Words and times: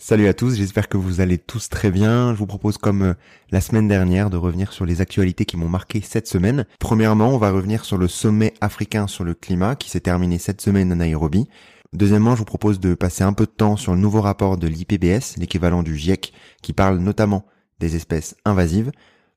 Salut 0.00 0.26
à 0.26 0.34
tous, 0.34 0.56
j'espère 0.56 0.88
que 0.88 0.96
vous 0.96 1.20
allez 1.20 1.38
tous 1.38 1.68
très 1.68 1.92
bien. 1.92 2.32
Je 2.32 2.38
vous 2.38 2.48
propose 2.48 2.78
comme 2.78 3.02
euh, 3.02 3.14
la 3.52 3.60
semaine 3.60 3.86
dernière 3.86 4.28
de 4.28 4.36
revenir 4.36 4.72
sur 4.72 4.84
les 4.84 5.00
actualités 5.00 5.44
qui 5.44 5.56
m'ont 5.56 5.68
marqué 5.68 6.00
cette 6.00 6.26
semaine. 6.26 6.66
Premièrement, 6.80 7.28
on 7.28 7.38
va 7.38 7.52
revenir 7.52 7.84
sur 7.84 7.96
le 7.96 8.08
sommet 8.08 8.54
africain 8.60 9.06
sur 9.06 9.22
le 9.22 9.34
climat 9.34 9.76
qui 9.76 9.88
s'est 9.90 10.00
terminé 10.00 10.38
cette 10.38 10.60
semaine 10.60 10.90
à 10.90 10.96
Nairobi. 10.96 11.48
Deuxièmement, 11.92 12.32
je 12.32 12.40
vous 12.40 12.44
propose 12.44 12.80
de 12.80 12.94
passer 12.94 13.22
un 13.22 13.32
peu 13.32 13.46
de 13.46 13.52
temps 13.52 13.76
sur 13.76 13.94
le 13.94 14.00
nouveau 14.00 14.20
rapport 14.20 14.56
de 14.56 14.66
l'IPBS, 14.66 15.36
l'équivalent 15.36 15.84
du 15.84 15.96
GIEC, 15.96 16.32
qui 16.60 16.72
parle 16.72 16.98
notamment 16.98 17.46
des 17.78 17.94
espèces 17.94 18.34
invasives. 18.44 18.90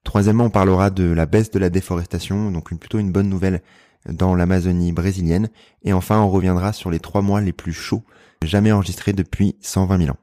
Troisièmement, 0.03 0.45
on 0.45 0.49
parlera 0.49 0.89
de 0.89 1.03
la 1.03 1.27
baisse 1.27 1.51
de 1.51 1.59
la 1.59 1.69
déforestation, 1.69 2.49
donc 2.49 2.75
plutôt 2.79 2.97
une 2.97 3.11
bonne 3.11 3.29
nouvelle 3.29 3.61
dans 4.09 4.33
l'Amazonie 4.33 4.91
brésilienne. 4.91 5.49
Et 5.83 5.93
enfin, 5.93 6.19
on 6.19 6.31
reviendra 6.31 6.73
sur 6.73 6.89
les 6.89 6.99
trois 6.99 7.21
mois 7.21 7.41
les 7.41 7.53
plus 7.53 7.73
chauds 7.73 8.03
jamais 8.43 8.71
enregistrés 8.71 9.13
depuis 9.13 9.55
120 9.61 9.99
000 9.99 10.11
ans. 10.11 10.17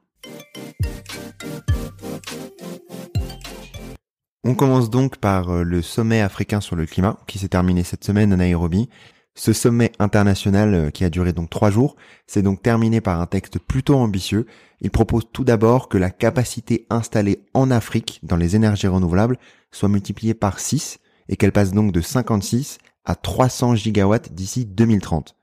On 4.47 4.53
commence 4.53 4.91
donc 4.91 5.17
par 5.17 5.49
euh, 5.49 5.63
le 5.63 5.81
sommet 5.81 6.21
africain 6.21 6.61
sur 6.61 6.75
le 6.75 6.85
climat 6.85 7.17
qui 7.25 7.39
s'est 7.39 7.47
terminé 7.49 7.83
cette 7.83 8.03
semaine 8.03 8.31
à 8.31 8.35
Nairobi. 8.35 8.89
Ce 9.33 9.53
sommet 9.53 9.91
international 9.97 10.73
euh, 10.75 10.89
qui 10.91 11.03
a 11.03 11.09
duré 11.09 11.33
donc 11.33 11.49
trois 11.49 11.71
jours 11.71 11.95
s'est 12.27 12.43
donc 12.43 12.61
terminé 12.61 13.01
par 13.01 13.19
un 13.19 13.25
texte 13.25 13.57
plutôt 13.57 13.95
ambitieux. 13.95 14.45
Il 14.81 14.91
propose 14.91 15.23
tout 15.33 15.43
d'abord 15.43 15.89
que 15.89 15.97
la 15.97 16.11
capacité 16.11 16.85
installée 16.91 17.43
en 17.55 17.71
Afrique 17.71 18.19
dans 18.21 18.37
les 18.37 18.55
énergies 18.55 18.87
renouvelables 18.87 19.39
soit 19.71 19.89
multipliée 19.89 20.35
par 20.35 20.59
6 20.59 20.99
et 21.27 21.37
qu'elle 21.37 21.51
passe 21.51 21.73
donc 21.73 21.91
de 21.91 22.01
56 22.01 22.77
à 23.03 23.15
300 23.15 23.75
gigawatts 23.75 24.31
d'ici 24.31 24.65
2030. 24.65 25.35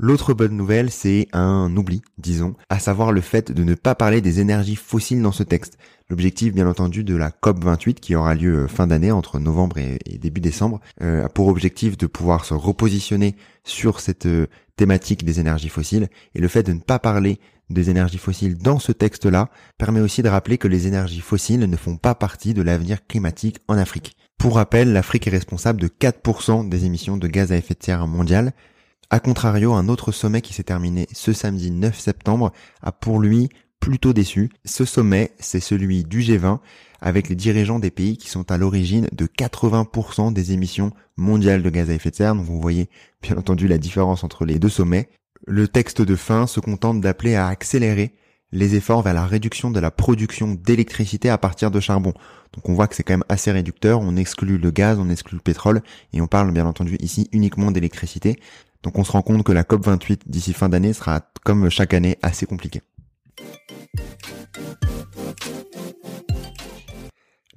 L'autre 0.00 0.32
bonne 0.32 0.56
nouvelle, 0.56 0.92
c'est 0.92 1.26
un 1.32 1.76
oubli, 1.76 2.02
disons, 2.18 2.54
à 2.68 2.78
savoir 2.78 3.10
le 3.10 3.20
fait 3.20 3.50
de 3.50 3.64
ne 3.64 3.74
pas 3.74 3.96
parler 3.96 4.20
des 4.20 4.38
énergies 4.38 4.76
fossiles 4.76 5.20
dans 5.20 5.32
ce 5.32 5.42
texte. 5.42 5.76
L'objectif, 6.08 6.54
bien 6.54 6.68
entendu, 6.68 7.02
de 7.02 7.16
la 7.16 7.32
COP 7.32 7.64
28 7.64 7.98
qui 7.98 8.14
aura 8.14 8.36
lieu 8.36 8.58
euh, 8.58 8.68
fin 8.68 8.86
d'année 8.86 9.10
entre 9.10 9.40
novembre 9.40 9.78
et, 9.78 9.98
début 10.18 10.40
décembre, 10.40 10.78
euh, 11.02 11.24
a 11.24 11.28
pour 11.28 11.48
objectif 11.48 11.98
de 11.98 12.06
pouvoir 12.06 12.44
se 12.44 12.54
repositionner 12.54 13.34
sur 13.64 13.98
cette 13.98 14.26
euh, 14.26 14.46
thématique 14.76 15.24
des 15.24 15.40
énergies 15.40 15.68
fossiles. 15.68 16.08
Et 16.36 16.40
le 16.40 16.46
fait 16.46 16.62
de 16.62 16.74
ne 16.74 16.80
pas 16.80 17.00
parler 17.00 17.40
des 17.68 17.90
énergies 17.90 18.18
fossiles 18.18 18.56
dans 18.56 18.78
ce 18.78 18.92
texte-là 18.92 19.50
permet 19.78 20.00
aussi 20.00 20.22
de 20.22 20.28
rappeler 20.28 20.58
que 20.58 20.68
les 20.68 20.86
énergies 20.86 21.20
fossiles 21.20 21.68
ne 21.68 21.76
font 21.76 21.96
pas 21.96 22.14
partie 22.14 22.54
de 22.54 22.62
l'avenir 22.62 23.04
climatique 23.08 23.58
en 23.66 23.76
Afrique. 23.76 24.16
Pour 24.38 24.54
rappel, 24.54 24.92
l'Afrique 24.92 25.26
est 25.26 25.30
responsable 25.30 25.80
de 25.80 25.88
4% 25.88 26.68
des 26.68 26.84
émissions 26.84 27.16
de 27.16 27.26
gaz 27.26 27.50
à 27.50 27.56
effet 27.56 27.74
de 27.74 27.82
serre 27.82 28.06
mondiales 28.06 28.52
a 29.10 29.20
contrario, 29.20 29.72
un 29.72 29.88
autre 29.88 30.12
sommet 30.12 30.42
qui 30.42 30.52
s'est 30.52 30.64
terminé 30.64 31.06
ce 31.12 31.32
samedi 31.32 31.70
9 31.70 31.98
septembre 31.98 32.52
a 32.82 32.92
pour 32.92 33.20
lui 33.20 33.48
plutôt 33.80 34.12
déçu. 34.12 34.50
Ce 34.64 34.84
sommet, 34.84 35.32
c'est 35.38 35.60
celui 35.60 36.04
du 36.04 36.20
G20 36.20 36.58
avec 37.00 37.28
les 37.28 37.36
dirigeants 37.36 37.78
des 37.78 37.90
pays 37.90 38.18
qui 38.18 38.28
sont 38.28 38.50
à 38.50 38.58
l'origine 38.58 39.08
de 39.12 39.26
80% 39.26 40.32
des 40.32 40.52
émissions 40.52 40.92
mondiales 41.16 41.62
de 41.62 41.70
gaz 41.70 41.90
à 41.90 41.94
effet 41.94 42.10
de 42.10 42.16
serre. 42.16 42.34
Donc 42.34 42.44
vous 42.44 42.60
voyez 42.60 42.90
bien 43.22 43.36
entendu 43.36 43.68
la 43.68 43.78
différence 43.78 44.24
entre 44.24 44.44
les 44.44 44.58
deux 44.58 44.68
sommets. 44.68 45.08
Le 45.46 45.68
texte 45.68 46.02
de 46.02 46.16
fin 46.16 46.46
se 46.46 46.60
contente 46.60 47.00
d'appeler 47.00 47.34
à 47.34 47.46
accélérer 47.46 48.14
les 48.50 48.74
efforts 48.74 49.02
vers 49.02 49.14
la 49.14 49.26
réduction 49.26 49.70
de 49.70 49.80
la 49.80 49.90
production 49.90 50.54
d'électricité 50.54 51.28
à 51.28 51.38
partir 51.38 51.70
de 51.70 51.80
charbon. 51.80 52.14
Donc 52.54 52.68
on 52.68 52.74
voit 52.74 52.88
que 52.88 52.96
c'est 52.96 53.02
quand 53.02 53.12
même 53.12 53.24
assez 53.28 53.52
réducteur, 53.52 54.00
on 54.00 54.16
exclut 54.16 54.58
le 54.58 54.70
gaz, 54.70 54.98
on 54.98 55.10
exclut 55.10 55.36
le 55.36 55.42
pétrole, 55.42 55.82
et 56.12 56.20
on 56.20 56.26
parle 56.26 56.50
bien 56.52 56.66
entendu 56.66 56.96
ici 57.00 57.28
uniquement 57.32 57.70
d'électricité. 57.70 58.40
Donc 58.82 58.98
on 58.98 59.04
se 59.04 59.12
rend 59.12 59.22
compte 59.22 59.42
que 59.42 59.52
la 59.52 59.64
COP28 59.64 60.20
d'ici 60.26 60.52
fin 60.52 60.68
d'année 60.68 60.92
sera 60.92 61.22
comme 61.44 61.68
chaque 61.70 61.94
année 61.94 62.18
assez 62.22 62.46
compliquée. 62.46 62.82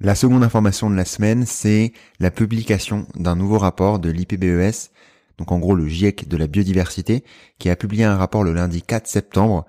La 0.00 0.16
seconde 0.16 0.42
information 0.42 0.90
de 0.90 0.96
la 0.96 1.04
semaine, 1.04 1.46
c'est 1.46 1.92
la 2.18 2.32
publication 2.32 3.06
d'un 3.14 3.36
nouveau 3.36 3.58
rapport 3.58 4.00
de 4.00 4.10
l'IPBES, 4.10 4.90
donc 5.38 5.52
en 5.52 5.60
gros 5.60 5.76
le 5.76 5.86
GIEC 5.86 6.26
de 6.26 6.36
la 6.36 6.48
biodiversité, 6.48 7.22
qui 7.60 7.70
a 7.70 7.76
publié 7.76 8.02
un 8.02 8.16
rapport 8.16 8.42
le 8.42 8.52
lundi 8.52 8.82
4 8.82 9.06
septembre 9.06 9.64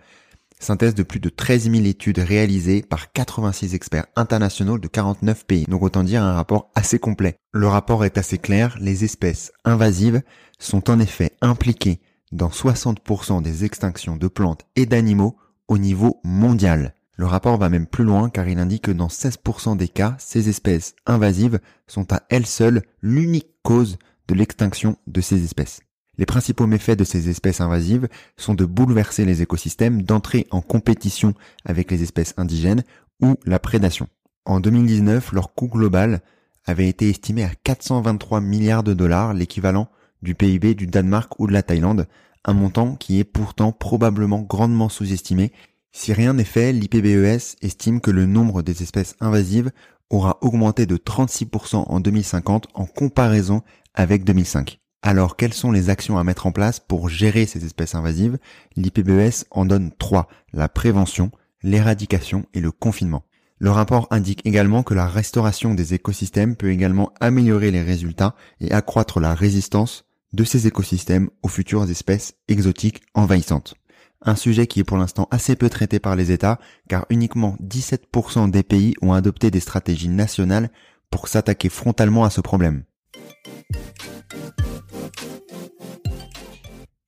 synthèse 0.63 0.95
de 0.95 1.03
plus 1.03 1.19
de 1.19 1.29
13 1.29 1.69
000 1.69 1.85
études 1.85 2.19
réalisées 2.19 2.81
par 2.81 3.11
86 3.11 3.75
experts 3.75 4.07
internationaux 4.15 4.77
de 4.77 4.87
49 4.87 5.45
pays. 5.45 5.65
Donc 5.67 5.83
autant 5.83 6.03
dire 6.03 6.23
un 6.23 6.33
rapport 6.33 6.71
assez 6.75 6.99
complet. 6.99 7.35
Le 7.51 7.67
rapport 7.67 8.05
est 8.05 8.17
assez 8.17 8.37
clair, 8.37 8.77
les 8.79 9.03
espèces 9.03 9.51
invasives 9.65 10.21
sont 10.59 10.89
en 10.89 10.99
effet 10.99 11.33
impliquées 11.41 11.99
dans 12.31 12.49
60% 12.49 13.41
des 13.41 13.63
extinctions 13.63 14.15
de 14.15 14.27
plantes 14.27 14.65
et 14.75 14.85
d'animaux 14.85 15.37
au 15.67 15.77
niveau 15.77 16.19
mondial. 16.23 16.95
Le 17.15 17.25
rapport 17.27 17.57
va 17.57 17.69
même 17.69 17.85
plus 17.85 18.03
loin 18.03 18.29
car 18.29 18.47
il 18.47 18.57
indique 18.57 18.85
que 18.85 18.91
dans 18.91 19.07
16% 19.07 19.77
des 19.77 19.87
cas, 19.87 20.15
ces 20.17 20.49
espèces 20.49 20.95
invasives 21.05 21.59
sont 21.87 22.11
à 22.11 22.23
elles 22.29 22.47
seules 22.47 22.81
l'unique 23.01 23.49
cause 23.61 23.97
de 24.27 24.33
l'extinction 24.33 24.97
de 25.05 25.21
ces 25.21 25.43
espèces. 25.43 25.81
Les 26.17 26.25
principaux 26.25 26.67
méfaits 26.67 26.97
de 26.97 27.03
ces 27.03 27.29
espèces 27.29 27.61
invasives 27.61 28.07
sont 28.37 28.53
de 28.53 28.65
bouleverser 28.65 29.25
les 29.25 29.41
écosystèmes, 29.41 30.03
d'entrer 30.03 30.47
en 30.51 30.61
compétition 30.61 31.33
avec 31.65 31.89
les 31.89 32.03
espèces 32.03 32.35
indigènes 32.37 32.83
ou 33.21 33.35
la 33.45 33.59
prédation. 33.59 34.07
En 34.45 34.59
2019, 34.59 35.31
leur 35.31 35.53
coût 35.55 35.67
global 35.67 36.21
avait 36.65 36.87
été 36.87 37.09
estimé 37.09 37.43
à 37.43 37.51
423 37.63 38.41
milliards 38.41 38.83
de 38.83 38.93
dollars, 38.93 39.33
l'équivalent 39.33 39.89
du 40.21 40.35
PIB 40.35 40.75
du 40.75 40.87
Danemark 40.87 41.39
ou 41.39 41.47
de 41.47 41.53
la 41.53 41.63
Thaïlande, 41.63 42.07
un 42.45 42.53
montant 42.53 42.95
qui 42.95 43.19
est 43.19 43.23
pourtant 43.23 43.71
probablement 43.71 44.41
grandement 44.41 44.89
sous-estimé. 44.89 45.51
Si 45.91 46.13
rien 46.13 46.33
n'est 46.33 46.43
fait, 46.43 46.73
l'IPBES 46.73 47.57
estime 47.61 48.01
que 48.01 48.11
le 48.11 48.25
nombre 48.25 48.61
des 48.61 48.83
espèces 48.83 49.15
invasives 49.19 49.71
aura 50.09 50.37
augmenté 50.41 50.85
de 50.85 50.97
36% 50.97 51.85
en 51.87 51.99
2050 51.99 52.67
en 52.73 52.85
comparaison 52.85 53.61
avec 53.93 54.23
2005. 54.23 54.82
Alors, 55.05 55.35
quelles 55.35 55.53
sont 55.53 55.73
les 55.73 55.89
actions 55.89 56.17
à 56.17 56.23
mettre 56.23 56.47
en 56.47 56.53
place 56.53 56.79
pour 56.79 57.09
gérer 57.09 57.45
ces 57.45 57.65
espèces 57.65 57.93
invasives? 57.93 58.37
L'IPBES 58.77 59.43
en 59.51 59.65
donne 59.65 59.91
trois, 59.99 60.29
la 60.53 60.69
prévention, 60.69 61.29
l'éradication 61.61 62.45
et 62.53 62.61
le 62.61 62.71
confinement. 62.71 63.25
Le 63.59 63.69
rapport 63.69 64.07
indique 64.11 64.45
également 64.45 64.81
que 64.81 64.93
la 64.93 65.05
restauration 65.05 65.73
des 65.73 65.93
écosystèmes 65.93 66.55
peut 66.55 66.71
également 66.71 67.11
améliorer 67.19 67.69
les 67.69 67.81
résultats 67.81 68.33
et 68.61 68.71
accroître 68.71 69.19
la 69.19 69.35
résistance 69.35 70.05
de 70.31 70.45
ces 70.45 70.67
écosystèmes 70.67 71.29
aux 71.43 71.49
futures 71.49 71.89
espèces 71.89 72.35
exotiques 72.47 73.01
envahissantes. 73.13 73.75
Un 74.21 74.37
sujet 74.37 74.67
qui 74.67 74.79
est 74.79 74.85
pour 74.85 74.97
l'instant 74.97 75.27
assez 75.31 75.57
peu 75.57 75.69
traité 75.69 75.99
par 75.99 76.15
les 76.15 76.31
États, 76.31 76.59
car 76.87 77.05
uniquement 77.09 77.57
17% 77.61 78.49
des 78.49 78.63
pays 78.63 78.93
ont 79.01 79.11
adopté 79.11 79.51
des 79.51 79.59
stratégies 79.59 80.07
nationales 80.07 80.69
pour 81.09 81.27
s'attaquer 81.27 81.67
frontalement 81.67 82.23
à 82.23 82.29
ce 82.29 82.39
problème. 82.39 82.83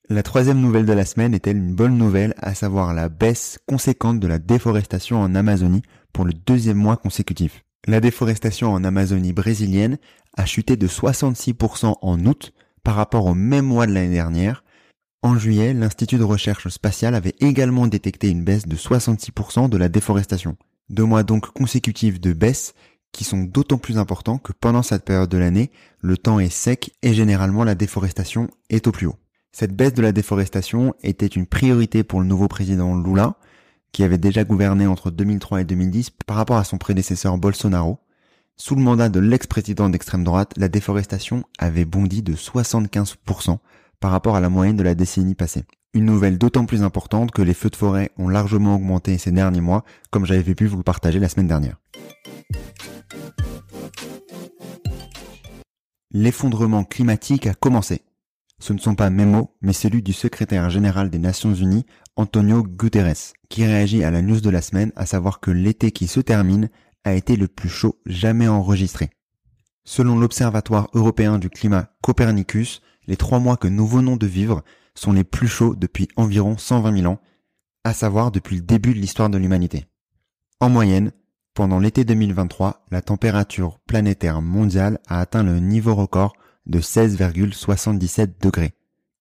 La 0.07 0.21
troisième 0.21 0.61
nouvelle 0.61 0.85
de 0.85 0.93
la 0.93 1.03
semaine 1.03 1.33
est-elle 1.33 1.57
une 1.57 1.73
bonne 1.73 1.97
nouvelle, 1.97 2.35
à 2.37 2.53
savoir 2.53 2.93
la 2.93 3.09
baisse 3.09 3.57
conséquente 3.67 4.19
de 4.19 4.27
la 4.27 4.37
déforestation 4.37 5.19
en 5.19 5.33
Amazonie 5.33 5.81
pour 6.13 6.25
le 6.25 6.33
deuxième 6.33 6.77
mois 6.77 6.95
consécutif? 6.95 7.63
La 7.87 7.99
déforestation 7.99 8.71
en 8.71 8.83
Amazonie 8.83 9.33
brésilienne 9.33 9.97
a 10.37 10.45
chuté 10.45 10.77
de 10.77 10.87
66% 10.87 11.95
en 12.01 12.25
août 12.25 12.53
par 12.83 12.95
rapport 12.95 13.25
au 13.25 13.33
même 13.33 13.65
mois 13.65 13.87
de 13.87 13.93
l'année 13.93 14.13
dernière. 14.13 14.63
En 15.23 15.39
juillet, 15.39 15.73
l'Institut 15.73 16.17
de 16.17 16.23
recherche 16.23 16.67
spatiale 16.67 17.15
avait 17.15 17.35
également 17.39 17.87
détecté 17.87 18.29
une 18.29 18.43
baisse 18.43 18.67
de 18.67 18.75
66% 18.75 19.69
de 19.69 19.77
la 19.77 19.89
déforestation. 19.89 20.55
Deux 20.89 21.05
mois 21.05 21.23
donc 21.23 21.47
consécutifs 21.47 22.21
de 22.21 22.31
baisse 22.31 22.75
qui 23.15 23.23
sont 23.23 23.43
d'autant 23.43 23.77
plus 23.77 23.97
importants 23.97 24.37
que 24.37 24.51
pendant 24.51 24.83
cette 24.83 25.05
période 25.05 25.29
de 25.29 25.37
l'année, 25.37 25.71
le 26.01 26.17
temps 26.17 26.39
est 26.39 26.49
sec 26.49 26.91
et 27.01 27.13
généralement 27.13 27.63
la 27.63 27.73
déforestation 27.73 28.49
est 28.69 28.87
au 28.87 28.91
plus 28.91 29.07
haut. 29.07 29.15
Cette 29.53 29.73
baisse 29.73 29.93
de 29.93 30.01
la 30.01 30.11
déforestation 30.11 30.93
était 31.01 31.25
une 31.25 31.45
priorité 31.45 32.03
pour 32.03 32.19
le 32.19 32.27
nouveau 32.27 32.49
président 32.49 32.93
Lula, 32.93 33.35
qui 33.93 34.03
avait 34.03 34.17
déjà 34.17 34.43
gouverné 34.43 34.85
entre 34.85 35.11
2003 35.11 35.61
et 35.61 35.63
2010 35.63 36.09
par 36.27 36.35
rapport 36.35 36.57
à 36.57 36.65
son 36.65 36.77
prédécesseur 36.77 37.37
Bolsonaro. 37.37 37.99
Sous 38.57 38.75
le 38.75 38.81
mandat 38.81 39.07
de 39.07 39.21
l'ex-président 39.21 39.89
d'extrême 39.89 40.25
droite, 40.25 40.51
la 40.57 40.67
déforestation 40.67 41.45
avait 41.57 41.85
bondi 41.85 42.21
de 42.21 42.33
75% 42.33 43.59
par 44.01 44.11
rapport 44.11 44.35
à 44.35 44.41
la 44.41 44.49
moyenne 44.49 44.75
de 44.75 44.83
la 44.83 44.93
décennie 44.93 45.35
passée. 45.35 45.63
Une 45.93 46.03
nouvelle 46.03 46.37
d'autant 46.37 46.65
plus 46.65 46.83
importante 46.83 47.31
que 47.31 47.41
les 47.41 47.53
feux 47.53 47.69
de 47.69 47.77
forêt 47.77 48.11
ont 48.17 48.27
largement 48.27 48.75
augmenté 48.75 49.17
ces 49.17 49.31
derniers 49.31 49.61
mois, 49.61 49.85
comme 50.11 50.25
j'avais 50.25 50.53
pu 50.53 50.65
vous 50.65 50.75
le 50.75 50.83
partager 50.83 51.19
la 51.19 51.29
semaine 51.29 51.47
dernière. 51.47 51.77
L'effondrement 56.11 56.83
climatique 56.83 57.47
a 57.47 57.53
commencé. 57.53 58.01
Ce 58.59 58.71
ne 58.71 58.77
sont 58.77 58.95
pas 58.95 59.09
mes 59.09 59.25
mots, 59.25 59.53
mais 59.61 59.73
celui 59.73 60.01
du 60.01 60.13
secrétaire 60.13 60.69
général 60.69 61.09
des 61.09 61.19
Nations 61.19 61.53
Unies, 61.53 61.85
Antonio 62.15 62.63
Guterres, 62.63 63.33
qui 63.49 63.65
réagit 63.65 64.03
à 64.03 64.11
la 64.11 64.21
news 64.21 64.39
de 64.39 64.49
la 64.49 64.61
semaine, 64.61 64.93
à 64.95 65.05
savoir 65.05 65.41
que 65.41 65.51
l'été 65.51 65.91
qui 65.91 66.07
se 66.07 66.21
termine 66.21 66.69
a 67.03 67.13
été 67.13 67.35
le 67.35 67.49
plus 67.49 67.69
chaud 67.69 67.99
jamais 68.05 68.47
enregistré. 68.47 69.09
Selon 69.83 70.17
l'Observatoire 70.17 70.89
européen 70.93 71.37
du 71.37 71.49
climat 71.49 71.89
Copernicus, 72.01 72.81
les 73.07 73.17
trois 73.17 73.39
mois 73.39 73.57
que 73.57 73.67
nous 73.67 73.85
venons 73.85 74.15
de 74.15 74.25
vivre 74.25 74.63
sont 74.95 75.11
les 75.11 75.25
plus 75.25 75.47
chauds 75.47 75.75
depuis 75.75 76.07
environ 76.15 76.57
120 76.57 76.97
000 77.01 77.11
ans. 77.11 77.19
à 77.83 77.93
savoir 77.93 78.31
depuis 78.31 78.55
le 78.55 78.61
début 78.63 78.95
de 78.95 78.99
l'histoire 78.99 79.29
de 79.29 79.37
l'humanité. 79.37 79.85
En 80.59 80.69
moyenne, 80.69 81.11
pendant 81.55 81.79
l'été 81.79 82.03
2023, 82.03 82.85
la 82.91 83.01
température 83.01 83.79
planétaire 83.87 84.41
mondiale 84.41 84.99
a 85.07 85.21
atteint 85.21 85.41
le 85.41 85.59
niveau 85.59 85.95
record 85.95 86.33
de 86.65 86.81
16,77 86.81 88.41
degrés. 88.41 88.73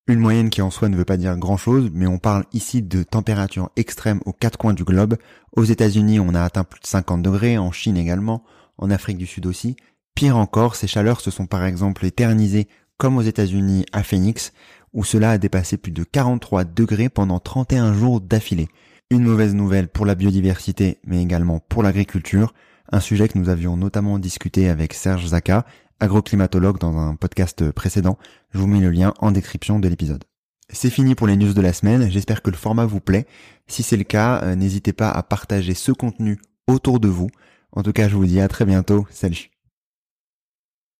Une 0.09 0.19
moyenne 0.19 0.51
qui 0.51 0.61
en 0.61 0.71
soi 0.71 0.89
ne 0.89 0.97
veut 0.97 1.05
pas 1.05 1.17
dire 1.17 1.37
grand 1.37 1.57
chose, 1.57 1.91
mais 1.95 2.09
on 2.09 2.19
parle 2.19 2.45
ici 2.53 2.83
de 2.83 3.05
températures 3.05 3.71
extrêmes 3.77 4.21
aux 4.27 4.33
quatre 4.33 4.59
coins 4.59 4.75
du 4.75 4.83
globe. 4.83 5.17
Aux 5.53 5.63
États-Unis, 5.63 6.19
on 6.19 6.35
a 6.35 6.43
atteint 6.43 6.65
plus 6.65 6.81
de 6.81 6.87
50 6.87 7.23
degrés, 7.23 7.57
en 7.57 7.71
Chine 7.71 7.97
également, 7.97 8.43
en 8.79 8.91
Afrique 8.91 9.17
du 9.17 9.27
Sud 9.27 9.47
aussi. 9.47 9.77
Pire 10.17 10.37
encore, 10.37 10.75
ces 10.75 10.89
chaleurs 10.89 11.21
se 11.21 11.31
sont 11.31 11.47
par 11.47 11.65
exemple 11.65 12.05
éternisées 12.05 12.67
comme 12.99 13.17
aux 13.17 13.23
États-Unis 13.23 13.87
à 13.93 14.03
Phoenix, 14.03 14.53
où 14.93 15.05
cela 15.05 15.31
a 15.31 15.39
dépassé 15.39 15.77
plus 15.77 15.93
de 15.93 16.03
43 16.03 16.65
degrés 16.65 17.09
pendant 17.09 17.39
31 17.39 17.95
jours 17.95 18.21
d'affilée. 18.21 18.69
Une 19.11 19.25
mauvaise 19.25 19.55
nouvelle 19.55 19.89
pour 19.89 20.07
la 20.07 20.15
biodiversité, 20.15 20.99
mais 21.07 21.23
également 21.23 21.61
pour 21.61 21.83
l'agriculture, 21.83 22.55
un 22.91 23.01
sujet 23.01 23.29
que 23.29 23.39
nous 23.39 23.49
avions 23.49 23.77
notamment 23.77 24.19
discuté 24.19 24.69
avec 24.69 24.95
Serge 24.95 25.27
Zaka, 25.27 25.67
agroclimatologue 26.01 26.79
dans 26.79 26.97
un 26.97 27.15
podcast 27.15 27.71
précédent. 27.71 28.19
Je 28.53 28.59
vous 28.59 28.67
mets 28.67 28.81
le 28.81 28.91
lien 28.91 29.15
en 29.21 29.31
description 29.31 29.79
de 29.79 29.89
l'épisode. 29.89 30.25
C'est 30.71 30.91
fini 30.91 31.15
pour 31.15 31.27
les 31.27 31.37
news 31.37 31.53
de 31.53 31.61
la 31.61 31.73
semaine, 31.73 32.11
j'espère 32.11 32.43
que 32.43 32.51
le 32.51 32.57
format 32.57 32.87
vous 32.87 33.01
plaît. 33.01 33.27
Si 33.67 33.83
c'est 33.83 33.97
le 33.97 34.05
cas, 34.05 34.43
euh, 34.43 34.55
n'hésitez 34.55 34.93
pas 34.93 35.11
à 35.11 35.23
partager 35.23 35.75
ce 35.75 35.93
contenu 35.93 36.39
autour 36.67 37.01
de 37.01 37.09
vous. 37.09 37.29
En 37.73 37.83
tout 37.83 37.93
cas, 37.93 38.09
je 38.09 38.17
vous 38.17 38.27
dis 38.27 38.41
à 38.41 38.49
très 38.49 38.65
bientôt. 38.65 39.07
Salut 39.11 39.54